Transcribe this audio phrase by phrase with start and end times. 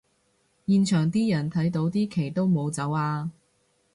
[0.65, 3.29] 現場啲人睇到啲旗都冇走吖